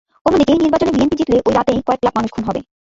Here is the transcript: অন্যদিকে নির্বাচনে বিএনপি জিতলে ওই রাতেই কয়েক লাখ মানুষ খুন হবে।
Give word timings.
অন্যদিকে 0.25 0.53
নির্বাচনে 0.55 0.91
বিএনপি 0.93 1.15
জিতলে 1.19 1.37
ওই 1.47 1.53
রাতেই 1.53 1.79
কয়েক 1.87 2.01
লাখ 2.05 2.13
মানুষ 2.17 2.29
খুন 2.33 2.43
হবে। 2.47 2.59